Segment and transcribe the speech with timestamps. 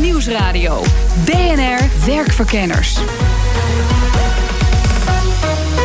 [0.00, 0.82] Nieuwsradio.
[1.24, 2.98] BNR Werkverkenners.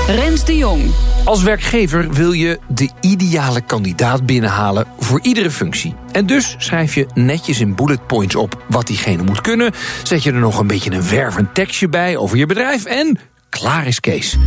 [0.08, 0.92] Rens de Jong.
[1.24, 5.96] Als werkgever wil je de ideale kandidaat binnenhalen voor iedere functie.
[6.12, 9.72] En dus schrijf je netjes in bullet points op wat diegene moet kunnen.
[10.04, 13.88] Zet je er nog een beetje een wervend tekstje bij over je bedrijf en klaar
[13.88, 14.38] is Kees.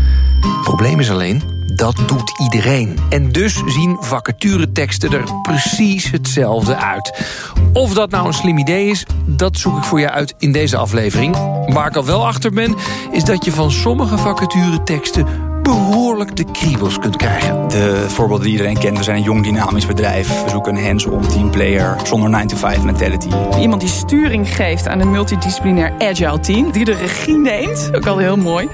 [0.63, 2.99] Probleem is alleen, dat doet iedereen.
[3.09, 7.25] En dus zien vacatureteksten er precies hetzelfde uit.
[7.73, 10.77] Of dat nou een slim idee is, dat zoek ik voor je uit in deze
[10.77, 11.37] aflevering.
[11.73, 12.75] Waar ik al wel achter ben,
[13.13, 17.69] is dat je van sommige vacatureteksten behoorlijk de kriebels kunt krijgen.
[17.69, 18.99] De voorbeelden die iedereen kent.
[18.99, 20.43] We zijn een jong dynamisch bedrijf.
[20.45, 23.29] We zoeken een hands-on teamplayer zonder 9-to-5 mentality.
[23.61, 26.73] Iemand die sturing geeft aan een multidisciplinair agile team.
[26.73, 27.91] Die de regie neemt.
[27.95, 28.69] Ook al heel mooi.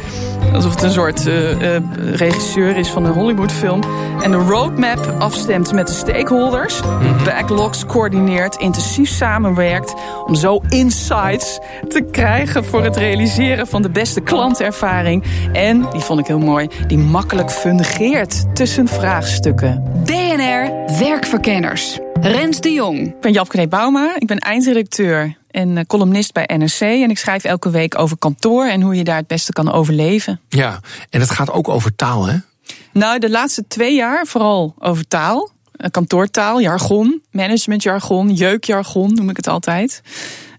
[0.53, 1.77] Alsof het een soort uh, uh,
[2.15, 3.83] regisseur is van een Hollywoodfilm.
[4.23, 6.83] En de roadmap afstemt met de stakeholders.
[6.83, 7.25] Mm-hmm.
[7.25, 8.57] Backlogs coördineert.
[8.57, 9.95] Intensief samenwerkt.
[10.27, 15.25] Om zo insights te krijgen voor het realiseren van de beste klantervaring.
[15.53, 19.83] En, die vond ik heel mooi die makkelijk fungeert tussen vraagstukken.
[20.05, 21.99] BNR Werkverkenners.
[22.21, 23.07] Rens de Jong.
[23.07, 26.81] Ik ben Japke Bauma, ik ben eindredacteur en eh, columnist bij NRC.
[26.81, 30.41] En ik schrijf elke week over kantoor en hoe je daar het beste kan overleven.
[30.49, 32.37] Ja, en het gaat ook over taal, hè?
[32.93, 35.51] Nou, de laatste twee jaar vooral over taal.
[35.73, 40.03] Eh, kantoortaal, jargon, managementjargon, jeukjargon noem ik het altijd.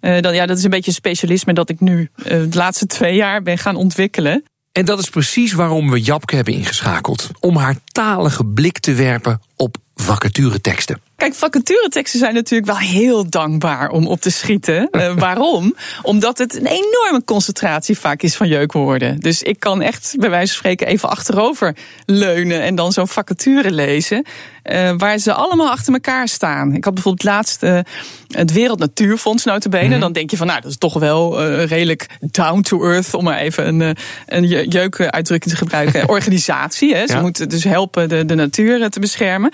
[0.01, 2.85] Uh, dan, ja, dat is een beetje een specialisme dat ik nu uh, de laatste
[2.85, 4.43] twee jaar ben gaan ontwikkelen.
[4.75, 7.29] En dat is precies waarom we Japke hebben ingeschakeld.
[7.39, 11.01] Om haar talige blik te werpen op vacatureteksten.
[11.16, 14.88] Kijk, vacatureteksten zijn natuurlijk wel heel dankbaar om op te schieten.
[14.91, 15.75] Uh, waarom?
[16.01, 19.19] Omdat het een enorme concentratie vaak is van jeukwoorden.
[19.19, 23.71] Dus ik kan echt bij wijze van spreken even achterover leunen en dan zo'n vacature
[23.71, 24.25] lezen.
[24.71, 26.73] Uh, waar ze allemaal achter elkaar staan.
[26.73, 27.79] Ik had bijvoorbeeld laatst uh,
[28.27, 29.85] het Wereld Natuurfonds notabene.
[29.85, 29.99] Mm -hmm.
[29.99, 33.13] Dan denk je van, nou, dat is toch wel redelijk down to earth...
[33.13, 36.09] om maar even een, een jeukuitdrukking te gebruiken.
[36.17, 37.07] Organisatie, hè.
[37.07, 37.21] Ze ja.
[37.21, 39.44] moeten dus helpen de, de natuur te beschermen.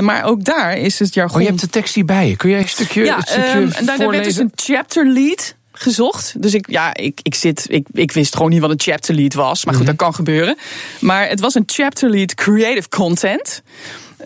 [0.00, 1.36] Maar ook daar is het jargon...
[1.36, 2.34] Oh, je hebt de tekst hierbij.
[2.36, 5.54] Kun jij een stukje, ja, een stukje um, en daar werd dus een chapter lead
[5.72, 6.42] gezocht.
[6.42, 9.34] Dus ik, ja, ik, ik, zit, ik, ik wist gewoon niet wat een chapter lead
[9.34, 9.64] was.
[9.64, 9.96] Maar goed, mm -hmm.
[9.98, 10.56] dat kan gebeuren.
[11.00, 13.62] Maar het was een chapter lead creative content.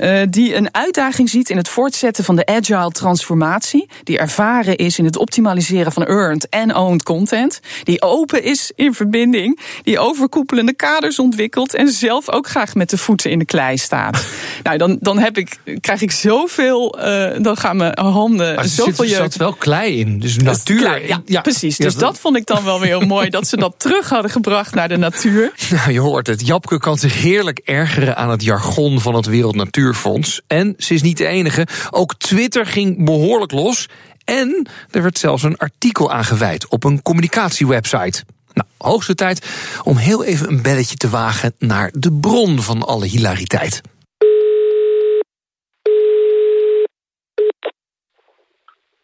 [0.01, 3.89] Uh, die een uitdaging ziet in het voortzetten van de agile transformatie.
[4.03, 7.61] Die ervaren is in het optimaliseren van earned en owned content.
[7.83, 9.61] Die open is in verbinding.
[9.83, 11.75] Die overkoepelende kaders ontwikkelt.
[11.75, 14.27] En zelf ook graag met de voeten in de klei staat.
[14.63, 16.99] nou, dan, dan heb ik, krijg ik zoveel.
[16.99, 19.05] Uh, dan gaan mijn handen maar zoveel.
[19.05, 20.21] Er zat wel klei in.
[20.21, 20.79] Dus natuur.
[20.79, 21.77] Klei, ja, ja, precies.
[21.77, 23.31] Dus dat vond ik dan wel weer heel mooi.
[23.31, 25.53] Dat ze dat terug hadden gebracht naar de natuur.
[25.71, 26.47] Nou, je hoort het.
[26.47, 29.84] Japke kan zich heerlijk ergeren aan het jargon van het Wereld Natuur.
[29.85, 30.43] Natuurfonds.
[30.47, 31.67] En ze is niet de enige.
[31.91, 33.89] Ook Twitter ging behoorlijk los.
[34.25, 38.25] En er werd zelfs een artikel aangeweid op een communicatiewebsite.
[38.53, 39.47] Nou, hoogste tijd
[39.83, 43.81] om heel even een belletje te wagen naar de bron van alle hilariteit.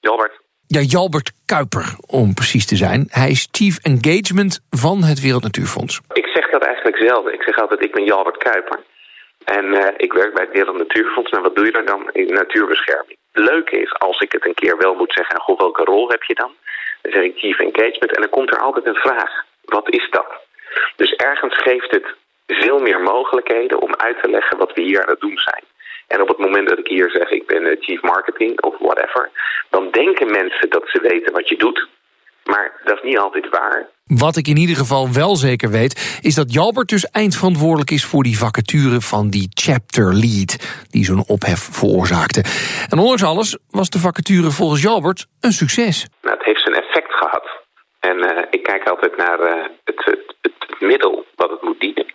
[0.00, 0.40] Jalbert.
[0.66, 3.06] Ja, Jalbert Kuiper, om precies te zijn.
[3.10, 6.00] Hij is Chief Engagement van het Wereld Natuurfonds.
[6.12, 7.26] Ik zeg dat eigenlijk zelf.
[7.26, 8.78] Ik zeg altijd, ik ben Jalbert Kuiper.
[9.44, 11.30] En uh, ik werk bij het Wereld Natuurfonds.
[11.30, 12.10] En wat doe je er dan?
[12.12, 13.18] In natuurbescherming.
[13.32, 15.40] Het leuke is, als ik het een keer wel moet zeggen...
[15.40, 16.52] goh, welke rol heb je dan?
[17.02, 18.14] Dan zeg ik Chief Engagement.
[18.14, 19.44] En dan komt er altijd een vraag.
[19.64, 20.26] Wat is dat?
[20.96, 22.06] Dus ergens geeft het
[22.46, 25.64] veel meer mogelijkheden om uit te leggen wat we hier aan het doen zijn.
[26.06, 29.30] En op het moment dat ik hier zeg, ik ben Chief Marketing of whatever...
[29.70, 31.88] dan denken mensen dat ze weten wat je doet.
[32.50, 33.88] Maar dat is niet altijd waar.
[34.04, 38.22] Wat ik in ieder geval wel zeker weet, is dat Jalbert dus eindverantwoordelijk is voor
[38.22, 40.52] die vacature van die chapter lead,
[40.90, 42.42] die zo'n ophef veroorzaakte.
[42.90, 46.06] En ondanks alles was de vacature volgens Jalbert een succes.
[46.22, 47.46] Nou, het heeft zijn effect gehad.
[48.00, 52.06] En uh, ik kijk altijd naar uh, het, het, het, middel wat het moet dienen.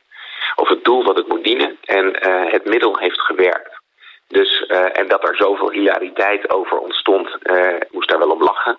[0.56, 1.78] Of het doel wat het moet dienen.
[1.86, 3.74] En uh, het middel heeft gewerkt.
[4.28, 7.38] Dus, en dat er zoveel hilariteit over ontstond,
[7.92, 8.78] moest daar wel om lachen.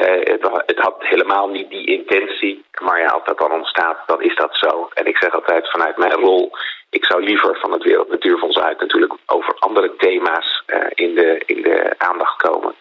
[0.00, 2.64] Uh, het, het, had helemaal niet die intentie.
[2.82, 4.88] Maar ja, als dat dan ontstaat, dan is dat zo.
[4.94, 6.50] En ik zeg altijd vanuit mijn rol...
[6.90, 8.80] ik zou liever van het Wereld Natuurfonds uit...
[8.80, 12.74] natuurlijk over andere thema's uh, in, de, in de aandacht komen.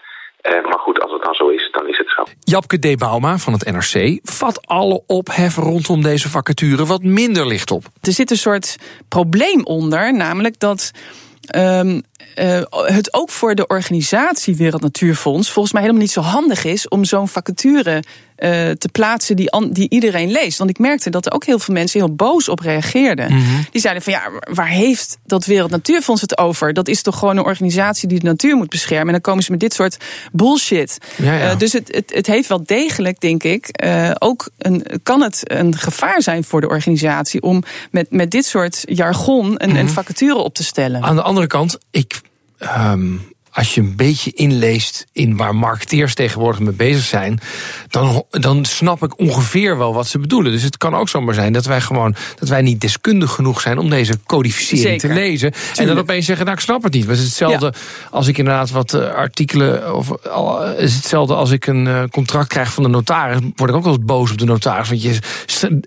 [0.43, 2.23] Uh, maar goed, als het dan zo is, dan is het zo.
[2.39, 2.97] Japke D.
[2.97, 7.83] Bauma van het NRC vat alle ophef rondom deze vacature wat minder licht op.
[8.01, 8.77] Er zit een soort
[9.07, 10.91] probleem onder, namelijk dat
[11.55, 12.01] um,
[12.39, 16.87] uh, het ook voor de organisatie Wereld Natuurfonds volgens mij helemaal niet zo handig is
[16.87, 18.03] om zo'n vacature
[18.39, 20.57] uh, te plaatsen die, die iedereen leest.
[20.57, 23.31] Want ik merkte dat er ook heel veel mensen heel boos op reageerden.
[23.31, 23.65] Mm -hmm.
[23.71, 24.21] Die zeiden van ja,
[24.53, 26.73] waar heeft dat Wereld Natuurfonds het over?
[26.73, 29.07] Dat is toch gewoon een organisatie die de natuur moet beschermen.
[29.07, 29.97] En dan komen ze met dit soort
[30.31, 30.97] bullshit.
[31.15, 31.51] Ja, ja.
[31.51, 33.83] Uh, dus het, het, het, heeft wel degelijk, denk ik,
[34.19, 38.81] ook een, kan het een gevaar zijn voor de organisatie om met, met dit soort
[38.85, 39.75] jargon een, mm -hmm.
[39.75, 41.03] een vacature op te stellen.
[41.03, 42.21] Aan de andere kant, ik.
[42.61, 47.39] Um als je een beetje inleest in waar marketeers tegenwoordig mee bezig zijn,
[47.87, 50.51] dan, dan snap ik ongeveer wel wat ze bedoelen.
[50.51, 53.77] Dus het kan ook zomaar zijn dat wij gewoon dat wij niet deskundig genoeg zijn
[53.77, 55.09] om deze codificering Zeker.
[55.09, 55.51] te lezen.
[55.51, 55.77] Tuurlijk.
[55.77, 57.07] En dan opeens zeggen, nou ik snap het niet.
[57.07, 58.07] Het is hetzelfde ja.
[58.11, 59.95] als ik inderdaad wat uh, artikelen.
[59.95, 63.39] Of uh, is hetzelfde als ik een uh, contract krijg van de notaris.
[63.55, 64.89] Word ik ook wel eens boos op de notaris.
[64.89, 65.19] Want je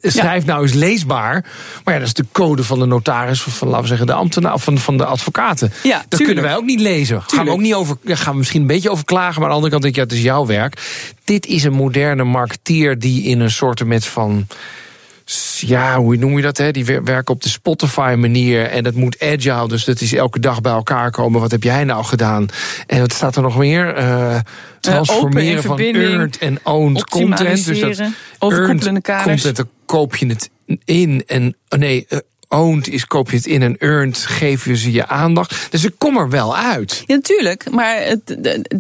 [0.01, 0.53] schrijft ja.
[0.53, 1.45] nou eens leesbaar.
[1.85, 4.13] Maar ja, dat is de code van de notaris, of van laten we zeggen, de
[4.13, 5.73] ambtenaar of van, van de advocaten.
[5.83, 6.27] Ja, dat tuurlijk.
[6.27, 7.23] kunnen wij ook niet lezen.
[7.27, 9.41] Gaan we ook niet over, daar gaan we misschien een beetje over klagen.
[9.41, 10.81] Maar aan de andere kant denk ik, ja, het is jouw werk.
[11.25, 14.47] Dit is een moderne marketeer die in een soort met van
[15.57, 16.57] ja, hoe noem je dat?
[16.57, 16.71] Hè?
[16.71, 20.73] Die werken op de Spotify-manier en dat moet agile, dus dat is elke dag bij
[20.73, 21.41] elkaar komen.
[21.41, 22.49] Wat heb jij nou gedaan?
[22.87, 23.99] En wat staat er nog meer?
[23.99, 24.39] Uh,
[24.81, 27.65] transformeren uh, van earned en owned content.
[27.65, 28.01] Dus dat
[28.39, 30.51] earned content, dan koop je het
[30.85, 32.19] in en oh nee, uh,
[32.53, 35.67] owned is, koop je het in en earned, geven ze je aandacht.
[35.71, 37.05] Dus ik kom er wel uit.
[37.07, 37.71] Ja, natuurlijk.
[37.71, 38.37] Maar het,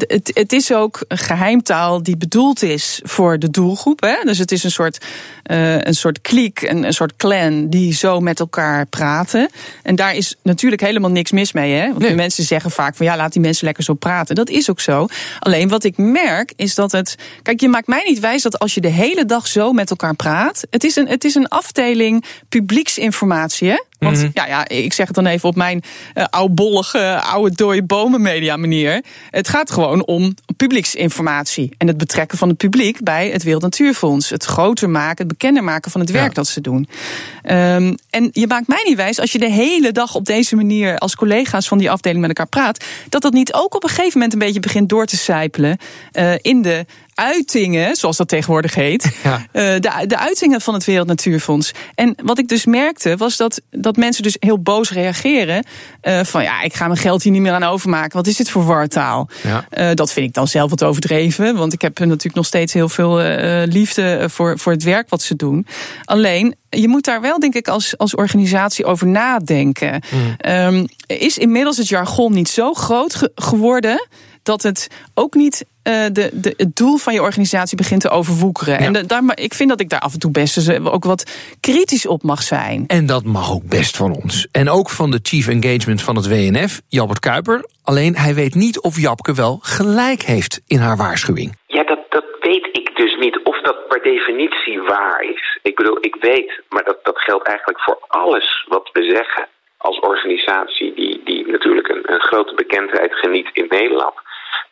[0.06, 4.00] het, het is ook een geheimtaal die bedoeld is voor de doelgroep.
[4.00, 4.14] Hè?
[4.24, 5.04] Dus het is een soort,
[5.50, 9.50] uh, een soort kliek, een, een soort clan die zo met elkaar praten.
[9.82, 11.72] En daar is natuurlijk helemaal niks mis mee.
[11.74, 11.86] Hè?
[11.86, 12.14] Want nee.
[12.14, 14.34] mensen zeggen vaak van ja, laat die mensen lekker zo praten.
[14.34, 15.06] Dat is ook zo.
[15.38, 17.16] Alleen wat ik merk is dat het.
[17.42, 20.14] Kijk, je maakt mij niet wijs dat als je de hele dag zo met elkaar
[20.14, 20.64] praat.
[20.70, 23.61] Het is een, het is een afdeling publieksinformatie.
[23.68, 23.82] Hè?
[23.98, 24.30] Want mm -hmm.
[24.34, 25.82] ja, ja, ik zeg het dan even op mijn
[26.14, 29.04] uh, oudbollige, oude dode bomen media manier.
[29.30, 31.74] Het gaat gewoon om publieksinformatie.
[31.78, 34.30] En het betrekken van het publiek bij het Wereld Natuurfonds.
[34.30, 36.34] Het groter maken, het bekender maken van het werk ja.
[36.34, 36.88] dat ze doen.
[37.50, 40.98] Um, en je maakt mij niet wijs, als je de hele dag op deze manier
[40.98, 44.12] als collega's van die afdeling met elkaar praat, dat dat niet ook op een gegeven
[44.12, 45.78] moment een beetje begint door te sijpelen
[46.12, 46.86] uh, in de
[47.22, 49.10] uitingen, zoals dat tegenwoordig heet.
[49.22, 49.38] Ja.
[49.38, 51.72] Uh, de, de uitingen van het Wereld Natuurfonds.
[51.94, 55.64] En wat ik dus merkte, was dat, dat mensen dus heel boos reageren.
[56.02, 58.16] Uh, van ja, ik ga mijn geld hier niet meer aan overmaken.
[58.16, 59.28] Wat is dit voor wartaal?
[59.42, 59.66] Ja.
[59.70, 61.56] Uh, dat vind ik dan zelf wat overdreven.
[61.56, 63.16] Want ik heb natuurlijk nog steeds heel veel
[63.66, 65.66] liefde voor, voor het werk wat ze doen.
[66.04, 70.02] Alleen, je moet daar wel, denk ik, als, als organisatie over nadenken.
[70.10, 70.50] Mm.
[70.52, 74.08] Um, is inmiddels het jargon niet zo groot ge geworden
[74.42, 78.78] dat het ook niet uh, de, de, het doel van je organisatie begint te overwoekeren.
[78.78, 78.86] Ja.
[78.86, 82.06] En de, daar, ik vind dat ik daar af en toe best ook wat kritisch
[82.06, 82.84] op mag zijn.
[82.86, 84.48] En dat mag ook best van ons.
[84.52, 87.64] En ook van de chief engagement van het WNF, Jalbert Kuiper.
[87.82, 91.58] Alleen hij weet niet of Japke wel gelijk heeft in haar waarschuwing.
[91.66, 93.42] Ja, dat, dat weet ik dus niet.
[93.44, 95.58] Of dat per definitie waar is.
[95.62, 99.98] Ik bedoel, ik weet, maar dat, dat geldt eigenlijk voor alles wat we zeggen als
[99.98, 104.14] organisatie die, die natuurlijk een, een grote bekendheid geniet in Nederland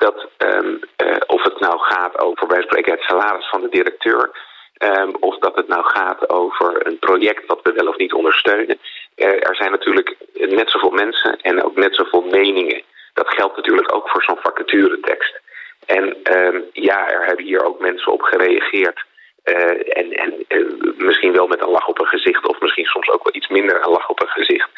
[0.01, 4.31] dat um, uh, of het nou gaat over, wij spreken het salaris van de directeur,
[4.79, 8.79] um, of dat het nou gaat over een project wat we wel of niet ondersteunen.
[9.15, 12.83] Er zijn natuurlijk net zoveel mensen en ook net zoveel meningen.
[13.13, 15.41] Dat geldt natuurlijk ook voor zo'n vacaturetekst.
[15.87, 19.05] En um, ja, er hebben hier ook mensen op gereageerd.
[19.45, 20.67] Uh, en en uh,
[20.97, 23.83] misschien wel met een lach op een gezicht, of misschien soms ook wel iets minder
[23.83, 24.69] een lach op een gezicht.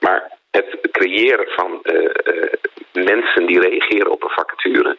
[0.00, 1.80] Maar het creëren van
[2.92, 4.96] mensen die reageren op een vacature.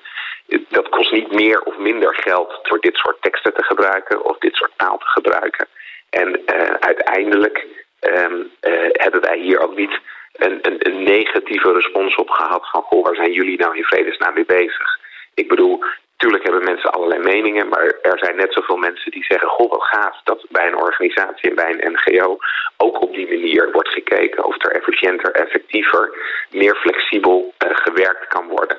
[0.69, 4.55] Dat kost niet meer of minder geld door dit soort teksten te gebruiken of dit
[4.55, 5.67] soort taal te gebruiken.
[6.09, 7.65] En uh, uiteindelijk
[8.01, 9.99] um, uh, hebben wij hier ook niet
[10.33, 14.33] een, een, een, negatieve respons op gehad van goh, waar zijn jullie nou in vredesnaam
[14.33, 14.99] mee bezig?
[15.33, 15.83] Ik bedoel,
[16.23, 19.83] Tuurlijk hebben mensen allerlei meningen, maar er zijn net zoveel mensen die zeggen: Goh, wat
[19.83, 22.37] gaaf dat bij een organisatie en bij een NGO
[22.77, 26.17] ook op die manier wordt gekeken of er efficiënter, effectiever,
[26.51, 28.77] meer flexibel uh, gewerkt kan worden.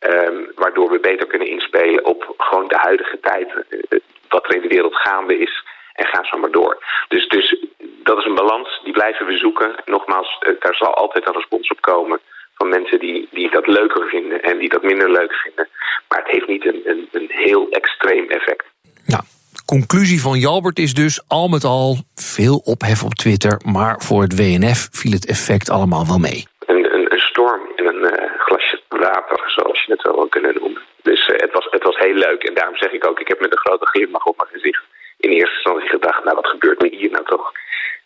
[0.00, 4.62] Um, waardoor we beter kunnen inspelen op gewoon de huidige tijd, uh, wat er in
[4.62, 5.64] de wereld gaande is.
[5.92, 6.84] En ga zo maar door.
[7.08, 9.74] Dus, dus dat is een balans, die blijven we zoeken.
[9.84, 12.20] Nogmaals, daar zal altijd een respons op komen
[12.56, 15.68] van mensen die, die dat leuker vinden en die dat minder leuk vinden.
[16.08, 18.64] Maar het heeft niet een, een, een heel extreem effect.
[19.06, 19.22] Nou,
[19.66, 24.36] conclusie van Jalbert is dus al met al veel ophef op Twitter, maar voor het
[24.36, 26.46] WNF viel het effect allemaal wel mee.
[26.66, 30.54] Een, een, een storm in een uh, glasje water, zoals je het wel wil kunnen
[30.60, 30.82] noemen.
[31.02, 32.42] Dus het, was, het was heel leuk.
[32.42, 34.82] En daarom zeg ik ook, ik heb met een grote glimlach op mijn gezicht
[35.18, 37.52] in eerste instantie gedacht, nou wat gebeurt me hier nou toch?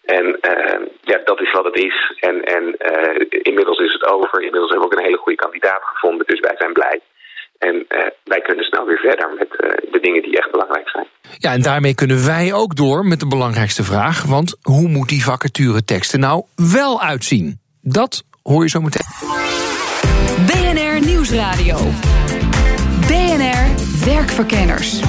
[0.05, 2.17] En uh, ja, dat is wat het is.
[2.21, 2.77] En, en
[3.29, 4.43] inmiddels is het over.
[4.43, 6.27] Inmiddels hebben we ook een hele goede kandidaat gevonden.
[6.27, 7.01] Dus wij zijn blij.
[7.61, 9.49] En uh, wij kunnen snel weer verder met
[9.93, 11.07] de dingen die echt belangrijk zijn.
[11.39, 14.23] Ja, en daarmee kunnen wij ook door met de belangrijkste vraag.
[14.23, 17.61] Want hoe moet die vacatureteksten nou wel uitzien?
[17.83, 19.07] Dat hoor je zo meteen.
[20.47, 21.77] BNR Nieuwsradio.
[23.07, 23.69] BNR
[24.05, 25.01] Werkverkenners.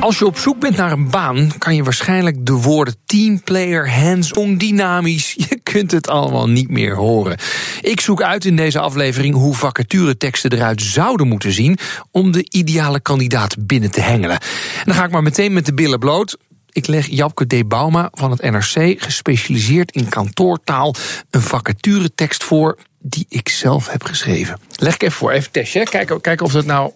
[0.00, 4.56] Als je op zoek bent naar een baan, kan je waarschijnlijk de woorden teamplayer, hands-on,
[4.56, 5.34] dynamisch.
[5.48, 7.36] Je kunt het allemaal niet meer horen.
[7.80, 11.78] Ik zoek uit in deze aflevering hoe vacatureteksten eruit zouden moeten zien
[12.10, 14.40] om de ideale kandidaat binnen te hengelen.
[14.40, 16.36] En dan ga ik maar meteen met de billen bloot.
[16.70, 17.68] Ik leg Japke D.
[17.68, 20.94] Bauma van het NRC, gespecialiseerd in kantoortaal,
[21.30, 24.58] een vacaturetekst voor die ik zelf heb geschreven.
[24.76, 25.84] Leg ik even voor, even testje.
[25.84, 26.92] Kijken, kijken of dat nou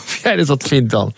[0.04, 1.14] of jij dat wat vindt dan.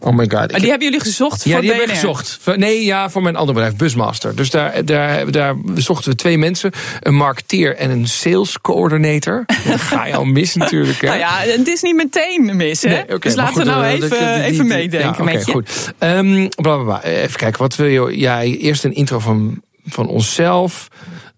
[0.00, 0.50] Oh my god.
[0.50, 1.78] Maar die hebben jullie gezocht ja, voor die BNR?
[1.78, 2.40] hebben we gezocht.
[2.56, 4.36] Nee, ja, voor mijn andere bedrijf, Busmaster.
[4.36, 6.72] Dus daar, daar, daar zochten we twee mensen.
[7.00, 9.44] Een marketeer en een sales coordinator.
[9.68, 11.00] Dan ga je al mis natuurlijk.
[11.00, 11.06] Hè?
[11.06, 12.88] Nou ja, het is niet meteen mis, hè?
[12.88, 15.52] Nee, dus laten goed, we nou eh, even, dat- die- even meedenken ja, met je.
[15.52, 15.92] goed.
[15.98, 17.02] Ehm, bla, bla, bla.
[17.02, 18.18] Even kijken, wat wil je?
[18.18, 20.88] Ja, eerst een intro van, van onszelf.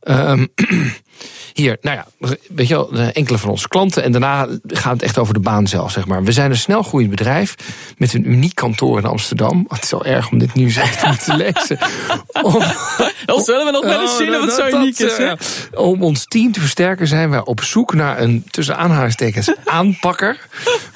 [0.00, 0.46] Ehm,
[1.52, 4.02] hier, nou ja, weet je wel, enkele van onze klanten.
[4.02, 6.24] En daarna gaat het echt over de baan zelf, zeg maar.
[6.24, 7.54] We zijn een snel groeiend bedrijf
[7.96, 9.66] met een uniek kantoor in Amsterdam.
[9.68, 11.78] Het is wel erg om dit nieuws echt te moeten lezen.
[12.42, 12.62] Om-
[13.26, 15.24] Dat zullen we nog wel eens zien dat- zo uniek is, hè?
[15.26, 15.36] eh,
[15.74, 20.46] Om ons team te versterken zijn wij op zoek naar een, tussen aanhalingstekens, aanpakker.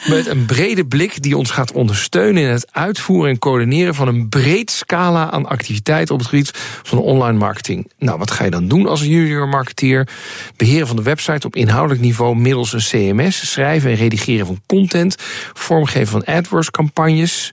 [0.09, 4.29] Met een brede blik die ons gaat ondersteunen in het uitvoeren en coördineren van een
[4.29, 6.51] breed scala aan activiteiten op het gebied
[6.83, 7.91] van online marketing.
[7.99, 10.09] Nou, wat ga je dan doen als junior marketeer?
[10.57, 15.17] Beheren van de website op inhoudelijk niveau middels een CMS, schrijven en redigeren van content,
[15.53, 17.53] vormgeven van AdWords campagnes.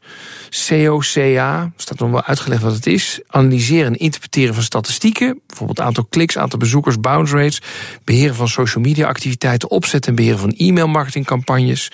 [0.67, 3.19] COCA, staat nog wel uitgelegd wat het is.
[3.27, 5.41] Analyseren en interpreteren van statistieken.
[5.47, 7.61] Bijvoorbeeld aantal kliks, aantal bezoekers, bounce rates.
[8.03, 9.69] Beheren van social media activiteiten.
[9.69, 11.91] Opzetten en beheren van e-mail marketingcampagnes.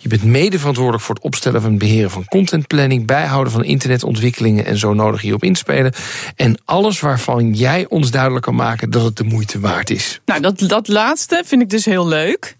[0.00, 3.06] Je bent mede verantwoordelijk voor het opstellen van beheren van contentplanning.
[3.06, 5.92] Bijhouden van internetontwikkelingen en zo nodig hierop inspelen.
[6.36, 10.03] En alles waarvan jij ons duidelijk kan maken dat het de moeite waard is.
[10.24, 12.56] Nou, dat, dat laatste vind ik dus heel leuk.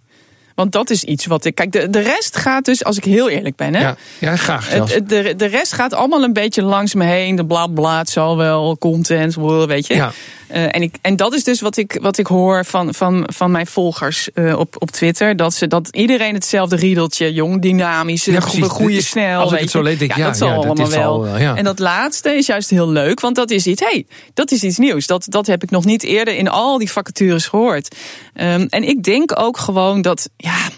[0.54, 1.54] Want dat is iets wat ik.
[1.54, 3.80] Kijk, de, de rest gaat dus, als ik heel eerlijk ben, hè.
[3.80, 4.92] Ja, ja graag zelfs.
[4.92, 7.36] de, de rest gaat allemaal een beetje langs me heen.
[7.36, 9.34] De bla bla, het zal wel, content,
[9.66, 9.94] weet je.
[9.94, 10.12] Ja.
[10.54, 13.50] Eh, en, ik, en dat is dus wat ik, wat ik hoor van, van, van
[13.50, 15.36] mijn volgers eh, op, op Twitter.
[15.36, 18.76] Dat, ze, dat iedereen hetzelfde riedeltje, jong, dynamisch, Ja, precies.
[18.76, 19.40] Dit- snel.
[19.40, 21.38] als ik weet het zo denk ik, ja, dat zal ja, allemaal wel.
[21.38, 21.56] ja.
[21.56, 24.78] En dat laatste is juist heel leuk, want dat is iets, hey, dat is iets
[24.78, 25.06] nieuws.
[25.06, 27.96] Dat, dat heb ik nog niet eerder in al die vacatures gehoord.
[28.34, 30.68] Ehm, en ik denk ook gewoon dat, ja,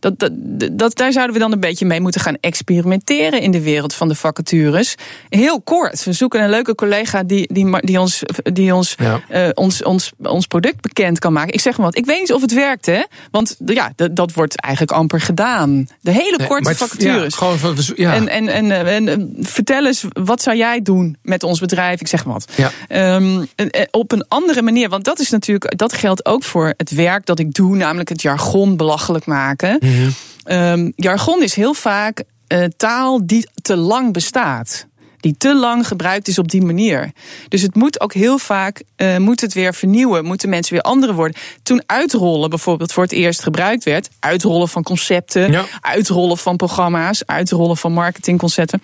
[0.00, 0.30] dat, dat,
[0.72, 4.08] dat, daar zouden we dan een beetje mee moeten gaan experimenteren in de wereld van
[4.08, 4.94] de vacatures.
[5.28, 9.20] Heel kort, we zoeken een leuke collega die, die, die, ons, die ons, Ja.
[9.28, 11.52] eh, ons, ons, ons product bekend kan maken.
[11.54, 13.02] Ik zeg maar wat, ik weet niet of het werkt, hè?
[13.30, 15.88] Want ja, dat, dat wordt eigenlijk amper gedaan.
[16.00, 17.34] De hele Nee, korte het- vacatures.
[17.38, 18.14] Ja, gewoon ja.
[18.14, 22.00] En, en, en, eh, en, eh, vertel eens, wat zou jij doen met ons bedrijf?
[22.00, 22.48] Ik zeg maar wat.
[22.56, 22.70] Ja.
[22.88, 23.44] Ehm,
[23.90, 27.38] op een andere manier, want dat is natuurlijk, dat geldt ook voor het werk dat
[27.38, 29.76] ik doe, namelijk het jargon belachelijk maken.
[29.80, 30.10] Mhm.
[30.44, 34.86] Ehm, jargon is heel vaak eh, taal die te lang bestaat.
[35.22, 37.12] Die te lang gebruikt is op die manier.
[37.48, 40.24] Dus het moet ook heel vaak eh, moet het weer vernieuwen.
[40.24, 41.36] Moeten mensen weer andere woorden.
[41.62, 44.08] Toen uitrollen bijvoorbeeld voor het eerst gebruikt werd.
[44.18, 45.52] Uitrollen van concepten.
[45.52, 45.64] Ja.
[45.80, 47.26] Uitrollen van programma's.
[47.26, 48.82] Uitrollen van marketingconcepten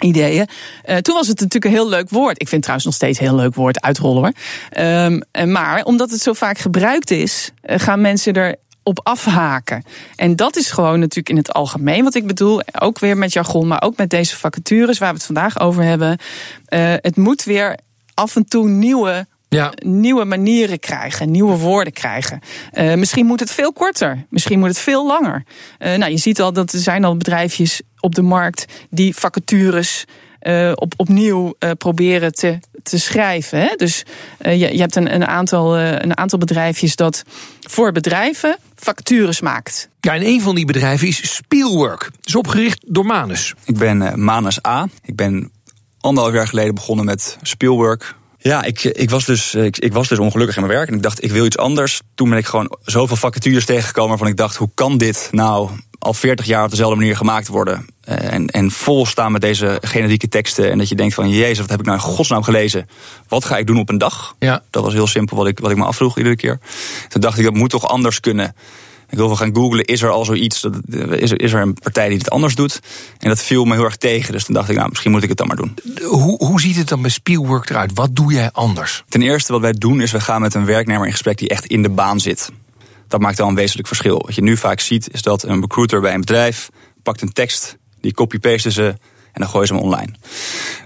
[0.00, 0.48] ideeën.
[0.82, 2.40] Eh, toen was het natuurlijk een heel leuk woord.
[2.40, 4.32] Ik vind het trouwens nog steeds een heel leuk woord, uitrollen hoor.
[4.70, 9.84] Ehm, eh, maar omdat het zo vaak gebruikt is, gaan mensen er op afhaken.
[10.16, 12.60] En dat is gewoon natuurlijk in het algemeen wat ik bedoel.
[12.80, 16.18] Ook weer met jargon, maar ook met deze vacatures waar we het vandaag over hebben.
[16.64, 17.78] Eh, het moet weer
[18.14, 19.72] af en toe nieuwe ja.
[19.84, 22.40] nieuwe manieren krijgen, nieuwe woorden krijgen.
[22.70, 25.44] Eh, misschien moet het veel korter, misschien moet het veel langer.
[25.78, 30.04] Eh, nou, je ziet al dat er zijn al bedrijfjes op de markt die vacatures
[30.40, 33.60] eh, op, opnieuw eh, proberen te, te schrijven.
[33.60, 33.74] Hè?
[33.76, 34.04] Dus
[34.38, 37.22] eh, je, je hebt een, een, aantal, eh, een aantal bedrijfjes dat
[37.60, 39.88] voor bedrijven vacatures maakt.
[40.00, 42.02] Ja, en een van die bedrijven is Spielwork.
[42.02, 43.54] Dat is opgericht door Manus.
[43.64, 44.88] Ik ben Manus A.
[45.04, 45.50] Ik ben
[46.00, 48.14] anderhalf jaar geleden begonnen met Spielwork.
[48.38, 51.02] Ja, ik, ik, was dus, ik, ik was dus ongelukkig in mijn werk en ik
[51.02, 52.00] dacht, ik wil iets anders.
[52.14, 56.14] Toen ben ik gewoon zoveel vacatures tegengekomen waarvan ik dacht, hoe kan dit nou al
[56.14, 57.86] 40 jaar op dezelfde manier gemaakt worden?
[58.10, 60.70] Eh, En, en vol staan met deze generieke teksten.
[60.70, 62.88] En dat je denkt van, jezus, wat heb ik nou in godsnaam gelezen?
[63.28, 64.34] Wat ga ik doen op een dag?
[64.38, 64.62] Ja.
[64.70, 66.58] Dat was heel simpel wat ik, wat ik me afvroeg iedere keer.
[67.08, 68.54] Toen dacht ik, dat moet toch anders kunnen?
[69.08, 70.60] Ik wil wel gaan googlen, is er al zoiets?
[70.60, 70.72] Dat,
[71.10, 72.80] is, er, is er een partij die het anders doet?
[73.18, 74.32] En dat viel me heel erg tegen.
[74.32, 75.74] Dus toen dacht ik, nou, misschien moet ik het dan maar doen.
[76.02, 77.90] Hoe, hoe ziet het dan bij Spielwork eruit?
[77.94, 79.04] Wat doe jij anders?
[79.08, 81.66] Ten eerste wat wij doen is, we gaan met een werknemer in gesprek die echt
[81.66, 82.50] in de baan zit.
[83.08, 84.22] Dat maakt al een wezenlijk verschil.
[84.26, 86.68] Wat je nu vaak ziet, is dat een recruiter bij een bedrijf
[87.02, 88.94] pakt een tekst, die copy-paste ze
[89.32, 90.12] en dan gooien ze hem online.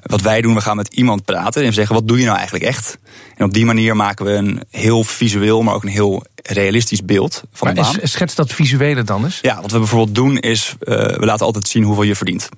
[0.02, 2.64] Wat wij doen, we gaan met iemand praten en zeggen: wat doe je nou eigenlijk
[2.64, 2.98] echt?
[3.36, 7.42] En op die manier maken we een heel visueel, maar ook een heel realistisch beeld
[7.52, 8.08] van maar de baan.
[8.08, 9.38] Schets dat visuele dan eens?
[9.42, 12.48] Ja, wat we bijvoorbeeld doen is, uh, we laten altijd zien hoeveel je verdient.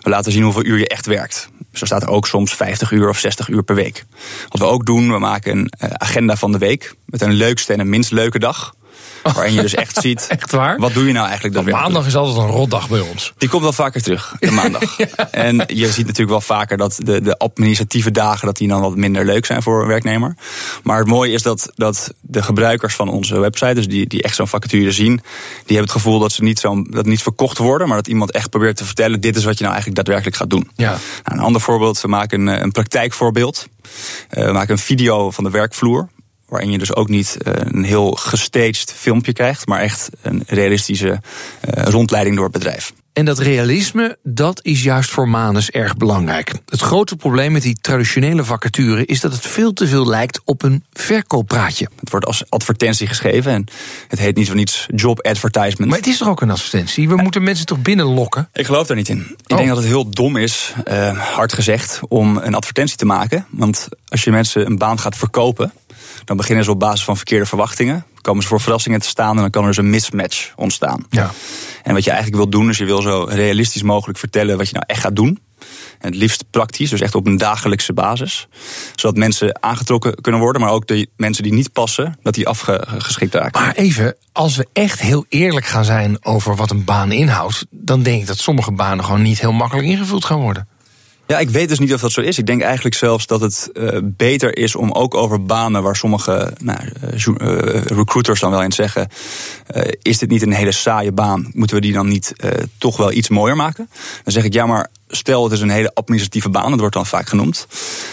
[0.00, 1.48] We laten zien hoeveel uur je echt werkt.
[1.72, 4.04] Zo staat er ook soms 50 uur of 60 uur per week.
[4.48, 7.72] Wat we ook doen, we maken een uh, agenda van de week met een leukste
[7.72, 8.74] en een minst leuke dag.
[9.34, 10.26] Waarin je dus echt ziet.
[10.28, 10.78] Echt waar?
[10.78, 11.54] Wat doe je nou eigenlijk?
[11.54, 13.32] Dat maandag is altijd een rotdag bij ons.
[13.38, 14.96] Die komt wel vaker terug, de maandag.
[14.96, 15.30] ja.
[15.30, 18.96] En je ziet natuurlijk wel vaker dat de, de administratieve dagen dat die dan wat
[18.96, 20.36] minder leuk zijn voor een werknemer.
[20.82, 24.36] Maar het mooie is dat, dat de gebruikers van onze website, dus die, die echt
[24.36, 27.88] zo'n vacature zien, die hebben het gevoel dat ze niet zo, dat niet verkocht worden,
[27.88, 30.50] maar dat iemand echt probeert te vertellen: dit is wat je nou eigenlijk daadwerkelijk gaat
[30.50, 30.70] doen.
[30.76, 30.90] Ja.
[30.90, 33.68] Nou, een ander voorbeeld, we maken een, een praktijkvoorbeeld.
[34.30, 36.08] Uh, we maken een video van de werkvloer.
[36.52, 41.84] Waarin je dus ook niet een heel gestaged filmpje krijgt, maar echt een realistische uh,
[41.84, 42.92] rondleiding door het bedrijf.
[43.12, 46.52] En dat realisme, dat is juist voor Manus erg belangrijk.
[46.68, 50.62] Het grote probleem met die traditionele vacature is dat het veel te veel lijkt op
[50.62, 51.88] een verkooppraatje.
[52.00, 53.66] Het wordt als advertentie geschreven en
[54.08, 55.90] het heet niet van iets job advertisement.
[55.90, 57.08] Maar het is toch ook een advertentie?
[57.08, 58.48] We moeten mensen toch binnenlokken?
[58.52, 59.18] Ik geloof daar niet in.
[59.18, 59.56] Ik oh.
[59.56, 63.46] denk dat het heel dom is, uh, hard gezegd, om een advertentie te maken.
[63.50, 65.72] Want als je mensen een baan gaat verkopen,
[66.24, 68.04] dan beginnen ze op basis van verkeerde verwachtingen.
[68.20, 71.04] Komen ze voor verrassingen te staan en dan kan er dus een mismatch ontstaan.
[71.10, 71.30] Ja.
[71.82, 74.74] En wat je eigenlijk wil doen, is je wil zo realistisch mogelijk vertellen wat je
[74.74, 75.38] nou echt gaat doen.
[75.98, 78.48] En het liefst praktisch, dus echt op een dagelijkse basis.
[78.94, 83.34] Zodat mensen aangetrokken kunnen worden, maar ook de mensen die niet passen, dat die afgeschikt
[83.34, 83.62] raken.
[83.62, 88.02] Maar even, als we echt heel eerlijk gaan zijn over wat een baan inhoudt, dan
[88.02, 90.68] denk ik dat sommige banen gewoon niet heel makkelijk ingevuld gaan worden.
[91.32, 92.38] Ja, ik weet dus niet of dat zo is.
[92.38, 96.52] Ik denk eigenlijk zelfs dat het uh, beter is om ook over banen waar sommige
[96.62, 99.08] nou, uh, recruiters dan wel eens zeggen:
[100.02, 101.50] is dit niet een hele saaie baan?
[101.52, 102.32] Moeten we die dan niet
[102.78, 103.88] toch wel iets mooier maken?
[104.24, 107.06] Dan zeg ik ja, maar stel het is een hele administratieve baan, dat wordt dan
[107.06, 107.66] vaak genoemd.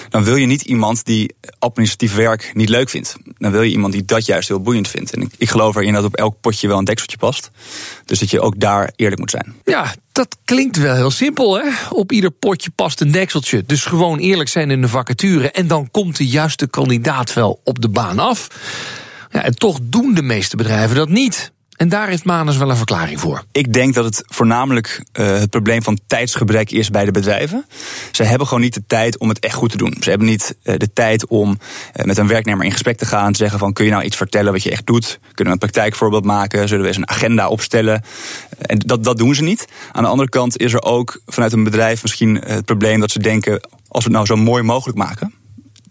[0.10, 3.16] Dan wil je niet iemand die administratief werk niet leuk vindt.
[3.38, 5.14] Dan wil je iemand die dat juist heel boeiend vindt.
[5.14, 7.52] En ik, ik geloof erin dat op elk potje wel een dekseltje past.
[8.06, 9.56] Dus dat je ook daar eerlijk moet zijn.
[9.66, 11.70] Ja, dat klinkt wel heel simpel, hè?
[11.90, 13.64] Op ieder potje past een dekseltje.
[13.66, 15.52] Dus gewoon eerlijk zijn in de vacature.
[15.52, 18.48] En dan komt de juiste kandidaat wel op de baan af.
[19.32, 21.52] Ja, en toch doen de meeste bedrijven dat niet.
[21.80, 23.44] En daar heeft Manus wel een verklaring voor.
[23.52, 27.66] Ik denk dat het voornamelijk uh, het probleem van tijdsgebrek is bij de bedrijven.
[28.12, 29.96] Ze hebben gewoon niet de tijd om het echt goed te doen.
[30.00, 33.26] Ze hebben niet uh, de tijd om uh, met een werknemer in gesprek te gaan
[33.26, 35.20] en te zeggen van kun je nou iets vertellen wat je echt doet?
[35.22, 36.68] Kunnen we een praktijkvoorbeeld maken?
[36.68, 38.04] Zullen we eens een agenda opstellen?
[38.58, 39.68] En dat, dat doen ze niet.
[39.92, 43.20] Aan de andere kant is er ook vanuit een bedrijf misschien het probleem dat ze
[43.20, 45.39] denken als we het nou zo mooi mogelijk maken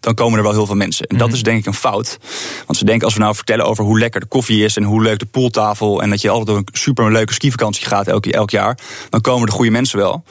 [0.08, 1.06] dan komen er wel heel veel mensen.
[1.06, 2.18] En dat is denk ik een fout.
[2.66, 5.02] Want ze denken als we nou vertellen over hoe lekker de koffie is en hoe
[5.02, 8.50] leuk de pooltafel en dat je altijd door een super leuke skivakantie gaat elk, elk
[8.50, 8.78] jaar,
[9.10, 10.24] dan komen de goede mensen wel.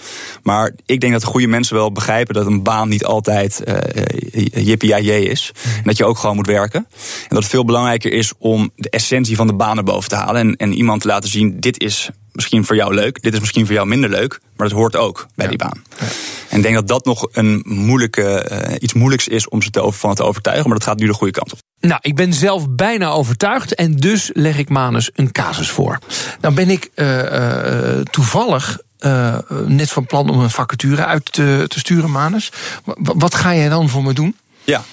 [0.43, 4.65] Maar ik denk dat de goede mensen wel begrijpen dat een baan niet altijd uh,
[4.65, 4.95] jippie
[5.29, 5.51] is.
[5.63, 6.87] En dat je ook gewoon moet werken.
[7.21, 10.41] En dat het veel belangrijker is om de essentie van de baan boven te halen
[10.41, 13.65] en, en iemand te laten zien: dit is misschien voor jou leuk, dit is misschien
[13.65, 15.49] voor jou minder leuk, maar dat hoort ook bij ja.
[15.49, 15.83] die baan.
[15.99, 16.05] Ja.
[16.49, 19.81] En ik denk dat dat nog een moeilijke, uh, iets moeilijks is om ze te
[19.81, 21.59] over, van te overtuigen, maar dat gaat nu de goede kant op.
[21.79, 25.99] Nou, ik ben zelf bijna overtuigd en dus leg ik Manus een casus voor.
[26.39, 31.65] Dan ben ik uh, uh, toevallig uh, net van plan om een vacature uit te,
[31.67, 32.51] te sturen, Manus.
[32.95, 34.35] Wat ga jij dan voor me doen?
[34.63, 34.83] Ja,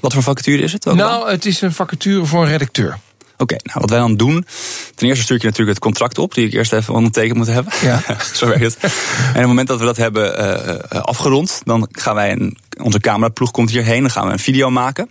[0.00, 0.86] wat voor vacature is het?
[0.88, 1.30] Ook nou, dan?
[1.30, 2.98] het is een vacature voor een redacteur.
[3.38, 4.46] Oké, okay, nou wat wij dan doen.
[4.94, 7.72] Ten eerste stuur je natuurlijk het contract op, die ik eerst even ondertekend moet hebben.
[7.82, 8.02] Ja.
[8.34, 8.76] Zo werkt het.
[8.82, 8.90] En
[9.28, 10.40] op het moment dat we dat hebben
[10.92, 14.00] uh, afgerond, dan gaan wij een, onze cameraploeg komt hierheen.
[14.00, 15.10] Dan gaan we een video maken.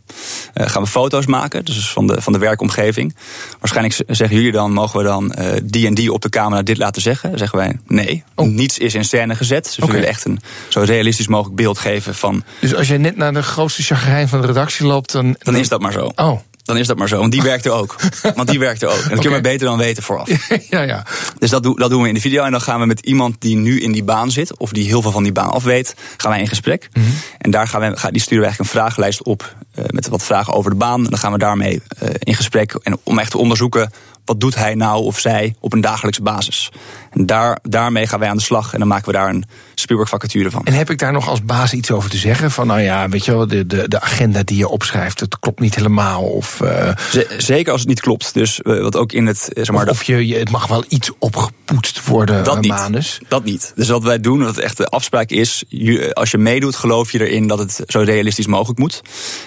[0.53, 3.15] Uh, gaan we foto's maken, dus van de, van de werkomgeving.
[3.59, 6.77] Waarschijnlijk zeggen jullie dan, mogen we dan uh, die en die op de camera dit
[6.77, 7.29] laten zeggen?
[7.29, 8.23] Dan zeggen wij nee.
[8.35, 8.47] Oh.
[8.47, 9.63] Niets is in scène gezet.
[9.63, 9.87] Dus okay.
[9.87, 12.43] we willen echt een zo realistisch mogelijk beeld geven van.
[12.59, 15.23] Dus als jij net naar de grootste chagrijn van de redactie loopt, dan.
[15.23, 16.11] Dan, dan is dat maar zo.
[16.15, 17.17] Oh dan is dat maar zo.
[17.19, 17.95] Want die werkt er ook.
[18.35, 18.93] Want die werkt er ook.
[18.93, 19.17] En dat okay.
[19.17, 20.29] kun je maar beter dan weten vooraf.
[20.69, 21.05] ja, ja.
[21.39, 22.43] Dus dat, doen, dat doen we in de video.
[22.43, 25.01] En dan gaan we met iemand die nu in die baan zit, of die heel
[25.01, 26.89] veel van die baan af weet, gaan wij in gesprek.
[26.93, 27.13] Mm -hmm.
[27.37, 30.53] En daar gaan we, die sturen we eigenlijk een vragenlijst op uh, met wat vragen
[30.53, 31.03] over de baan.
[31.03, 32.73] En dan gaan we daarmee uh, in gesprek.
[32.73, 33.91] En om echt te onderzoeken
[34.25, 36.71] wat doet hij nou of zij op een dagelijkse basis.
[37.13, 39.43] En daar, daarmee gaan wij aan de slag en dan maken we daar een
[39.75, 40.65] Spielberg vacature van.
[40.65, 42.51] En heb ik daar nog als baas iets over te zeggen?
[42.51, 45.59] Van nou ja, weet je wel, de, de, de agenda die je opschrijft, het klopt
[45.59, 46.23] niet helemaal.
[46.23, 46.89] Of, uh...
[47.37, 48.33] Zeker als het niet klopt.
[48.33, 49.49] Dus uh, wat ook in het.
[49.53, 53.17] Zeg maar, of, of je, je, het mag wel iets opgepoetst worden, dat Manus.
[53.19, 53.71] Niet, dat niet.
[53.75, 57.27] Dus wat wij doen, wat echt de afspraak is, je, als je meedoet, geloof je
[57.27, 59.01] erin dat het zo realistisch mogelijk moet.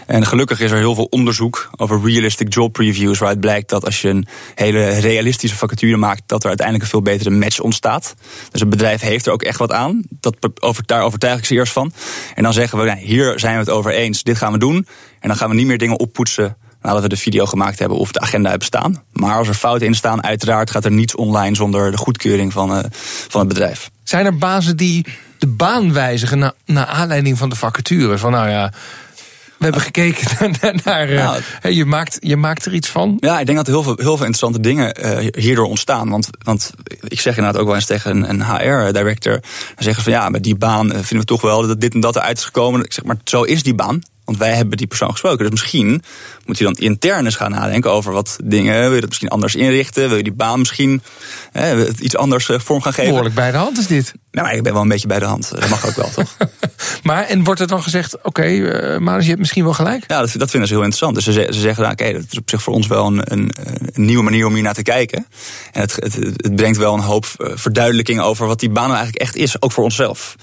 [0.07, 4.01] En gelukkig is er heel veel onderzoek over realistic job previews, waaruit blijkt dat als
[4.01, 8.15] je een hele realistische vacature maakt, dat er uiteindelijk een veel betere match ontstaat.
[8.51, 10.03] Dus het bedrijf heeft er ook echt wat aan.
[10.21, 11.93] Dat, over, daar overtuig ik ze eerst van.
[12.35, 14.87] En dan zeggen we, nou, hier zijn we het over eens, dit gaan we doen.
[15.21, 18.13] En dan gaan we niet meer dingen oppoetsen nadat we de video gemaakt hebben of
[18.13, 19.03] de agenda hebben staan.
[19.13, 22.77] Maar als er fouten in staan, uiteraard gaat er niets online zonder de goedkeuring van,
[22.77, 22.85] uh,
[23.29, 23.91] van het bedrijf.
[24.03, 25.07] Zijn er bazen die
[25.39, 28.19] de baan wijzigen na, naar aanleiding van de vacature?
[28.19, 28.73] Van nou ja,
[29.59, 30.27] we hebben gekeken
[30.61, 30.75] naar.
[30.85, 33.17] naar nou, uh, je, maakt, je maakt er iets van.
[33.21, 36.11] Ja, ik denk dat er heel veel, heel veel interessante dingen uh, hierdoor ontstaan.
[36.11, 39.33] Want, want ik zeg inderdaad ook wel eens tegen een, een HR-director.
[39.33, 39.43] Dan
[39.77, 42.17] zeggen ze van ja, met die baan vinden we toch wel dat dit en dat
[42.17, 42.85] eruit is gekomen.
[42.85, 44.03] Ik zeg maar, zo is die baan.
[44.27, 45.39] Want wij hebben die persoon gesproken.
[45.39, 46.03] Dus misschien
[46.45, 48.81] moet je dan intern eens gaan nadenken over wat dingen.
[48.81, 50.09] Wil je dat misschien anders inrichten?
[50.09, 51.03] Wil je die baan misschien
[51.53, 53.09] hè, iets anders vorm gaan geven?
[53.09, 54.15] Behoorlijk bij de hand is dit.
[54.31, 55.51] Nou, ik ben wel een beetje bij de hand.
[55.51, 56.37] Dat mag ook wel, toch?
[57.03, 60.05] maar en wordt er dan gezegd: oké, okay, uh, maar je hebt misschien wel gelijk?
[60.07, 61.15] Ja, dat, dat vinden ze heel interessant.
[61.15, 63.23] Dus ze, ze zeggen: nou, oké, okay, dat is op zich voor ons wel een,
[63.25, 63.51] een,
[63.93, 65.27] een, nieuwe manier om hier naar te kijken.
[65.73, 69.25] En het, het, het brengt wel een hoop verduidelijking over wat die baan nou eigenlijk
[69.25, 70.37] echt is, ook voor onszelf.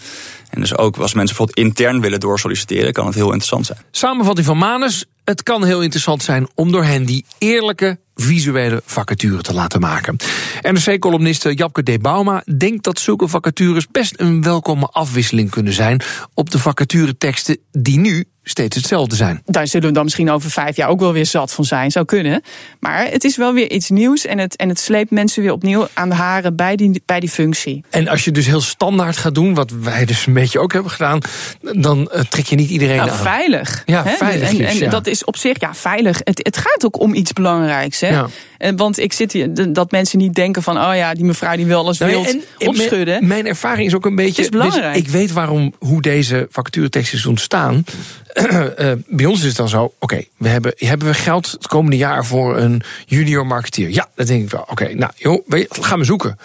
[0.54, 3.78] En dus ook als mensen bijvoorbeeld intern willen doorsolliciteren, kan het heel interessant zijn.
[3.92, 5.06] Samenvatting van Manus.
[5.24, 10.16] Het kan heel interessant zijn om door hen die eerlijke visuele vacature te laten maken.
[10.62, 12.02] NRC-columniste Japke D.
[12.02, 16.02] Bauma denkt dat zulke vacatures best een welkome afwisseling kunnen zijn
[16.34, 19.42] op de vacatureteksten die nu steeds hetzelfde zijn.
[19.46, 22.06] Daar zullen we dan misschien over vijf jaar ook wel weer zat van zijn, zou
[22.06, 22.42] kunnen.
[22.80, 25.88] Maar het is wel weer iets nieuws en het, en het sleept mensen weer opnieuw
[25.94, 27.84] aan de haren bij die, bij die functie.
[27.90, 30.92] En als je dus heel standaard gaat doen, wat wij dus een beetje ook hebben
[30.92, 31.20] gedaan,
[31.62, 33.18] dan uh, trek je niet iedereen nou, aan.
[33.18, 33.84] Veilig.
[33.86, 34.50] Ja, veilig.
[34.50, 34.90] En, en ja.
[34.90, 36.20] dat is op zich, ja, veilig.
[36.24, 38.00] Het, het gaat ook om iets belangrijks.
[38.00, 38.10] Hè?
[38.10, 38.28] Ja.
[38.76, 41.80] Want ik zit hier, dat mensen niet denken van, oh ja, die mevrouw die wel
[41.80, 43.06] alles Nou wilt en- en opschudden.
[43.06, 44.42] Mijn, mijn ervaring is ook een beetje.
[44.42, 44.94] is belangrijk.
[44.94, 47.84] dus ik weet waarom hoe deze vacatureteksten is ontstaan.
[48.74, 51.98] Eh, bij ons is het dan zo: oké, we hebben, hebben we geld het komende
[51.98, 53.90] jaar voor een junior marketeer?
[53.90, 54.66] Ja, dat denk ik wel.
[54.70, 56.38] Oké, nou, joh, je, gaan we zoeken.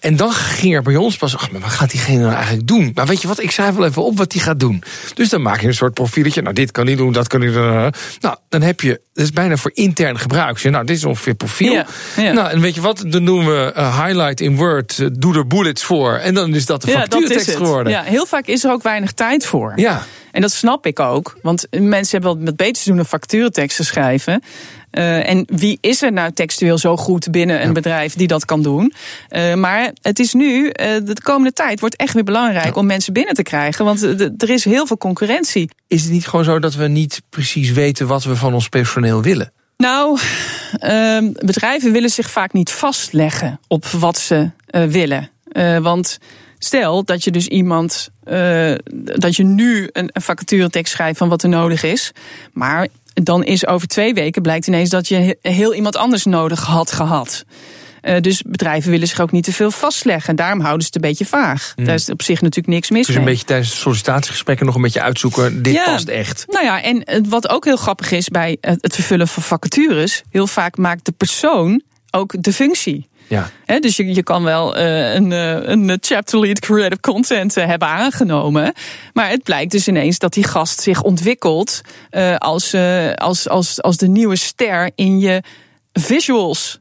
[0.00, 2.92] En dan ging er bij ons pas, ach, maar wat gaat diegene nou eigenlijk doen?
[2.94, 4.82] Maar weet je wat, ik schrijf wel even op wat die gaat doen.
[5.14, 6.42] Dus dan maak je een soort profieletje.
[6.42, 7.92] Nou, dit kan hij doen, dat kan hij doen.
[8.20, 10.62] Nou, dan heb je, dat is bijna voor intern gebruik.
[10.62, 11.72] Nou, dit is ongeveer profiel.
[11.72, 12.32] Ja, ja.
[12.32, 15.46] Nou, en weet je wat, dan doen we eh, highlight in Word, eh, doe er
[15.46, 16.14] bullets voor.
[16.14, 17.92] En dan is dat de ja, geworden.
[17.92, 19.72] Ja, heel vaak is er ook weinig tijd voor.
[19.76, 20.02] ja.
[20.32, 21.38] En dat snap ik ook.
[21.42, 24.42] Want mensen hebben wel met beter te doen dan vacatureteksten schrijven.
[24.92, 28.62] Eh, en wie is er nou textueel zo goed binnen een bedrijf die dat kan
[28.62, 28.92] doen?
[29.28, 33.12] Eh, maar het is nu, eh, de komende tijd wordt echt weer belangrijk om mensen
[33.12, 33.84] binnen te krijgen.
[33.84, 34.02] Want
[34.42, 35.70] er is heel veel concurrentie.
[35.88, 39.22] Is het niet gewoon zo dat we niet precies weten wat we van ons personeel
[39.22, 39.52] willen?
[39.76, 40.18] Nou,
[40.78, 45.30] ehm, bedrijven willen zich vaak niet vastleggen op wat ze willen.
[45.82, 46.18] Want
[46.64, 51.42] stel dat je dus iemand, eh, dat je nu een, een vacaturetekst schrijft van wat
[51.42, 52.12] er nodig is,
[52.52, 56.64] maar dan is over twee weken blijkt ineens dat je he- heel iemand anders nodig
[56.64, 57.44] had gehad.
[58.00, 60.36] Eh, dus bedrijven willen zich ook niet te veel vastleggen.
[60.36, 61.72] Daarom houden ze het een beetje vaag.
[61.76, 63.24] Daar is op zich natuurlijk niks mis Dus mee.
[63.24, 65.62] een beetje tijdens de sollicitatiegesprekken nog een beetje uitzoeken.
[65.62, 65.84] Dit Ja.
[65.84, 66.44] past echt.
[66.48, 70.76] Nou ja, en wat ook heel grappig is bij het vervullen van vacatures, heel vaak
[70.76, 73.06] maakt de persoon ook de functie.
[73.28, 73.50] Ja.
[73.80, 77.88] Dus je, je kan wel eh, een, eh, een chapter lead creative content eh, hebben
[77.88, 78.72] aangenomen.
[79.12, 81.80] Maar het blijkt dus ineens dat die gast zich ontwikkelt
[82.10, 85.42] eh, als, eh, als, als, als de nieuwe ster in je
[85.92, 86.80] visuals.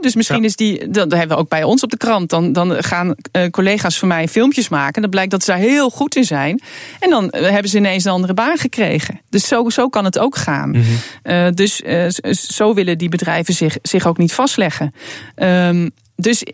[0.00, 0.44] Dus misschien Ja.
[0.44, 2.30] is die, dat hebben we ook bij ons op de krant.
[2.30, 5.00] Dan, dan gaan eh, collega's van mij filmpjes maken.
[5.02, 6.60] Dan blijkt dat ze daar heel goed in zijn.
[7.00, 9.20] En dan eh, hebben ze ineens een andere baan gekregen.
[9.30, 10.84] Dus zo, zo kan het ook gaan.
[11.54, 14.94] Dus eh, z- zo willen die bedrijven zich, zich ook niet vastleggen.
[15.34, 16.44] Ehm, dus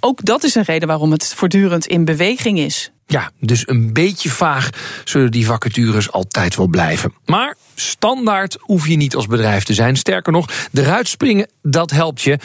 [0.00, 2.90] ook dat is een reden waarom het voortdurend in beweging is.
[3.06, 4.70] Ja, dus een beetje vaag
[5.04, 7.14] zullen die vacatures altijd wel blijven.
[7.24, 9.96] Maar standaard hoef je niet als bedrijf te zijn.
[9.96, 12.32] Sterker nog, eruit springen, dat helpt je.
[12.32, 12.40] En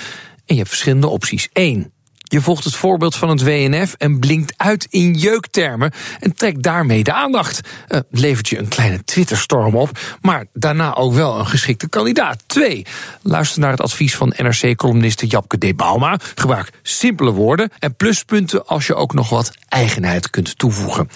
[0.46, 1.50] je hebt verschillende opties.
[1.54, 1.92] Eén.
[2.32, 7.04] Je volgt het voorbeeld van het WNF en blinkt uit in jeuktermen en trekt daarmee
[7.04, 7.62] de aandacht.
[7.88, 12.44] Eh, levert je een kleine Twitterstorm op, maar daarna ook wel een geschikte kandidaat.
[12.46, 12.86] Twee,
[13.22, 15.76] luister naar het advies van NRC-columniste Japke D.
[15.76, 16.20] Bauma.
[16.36, 21.10] Gebruik simpele woorden en pluspunten als je ook nog wat eigenheid kunt toevoegen.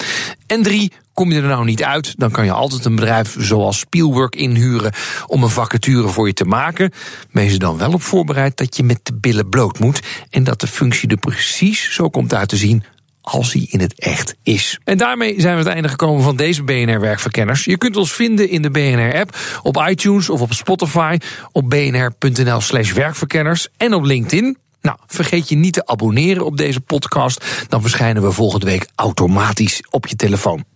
[0.48, 3.80] En drie, kom je er nou niet uit, dan kan je altijd een bedrijf zoals
[3.80, 4.94] Spielberg inhuren
[5.28, 6.92] om een vacature voor je te maken.
[7.32, 10.00] Wees er dan wel op voorbereid dat je met de billen bloot moet
[10.30, 12.84] en dat de functie er precies zo komt uit te zien
[13.22, 14.80] als hij in het echt is.
[14.84, 17.64] En daarmee zijn we het einde gekomen van deze BNR-werkverkenners.
[17.64, 21.18] Je kunt ons vinden in de BNR-app, op iTunes of op Spotify,
[21.52, 24.58] op bnr.nl slash werkverkenners en op LinkedIn.
[24.82, 27.46] Nou, vergeet je niet te abonneren op deze podcast.
[27.68, 30.75] Dan verschijnen we volgende week automatisch op je telefoon.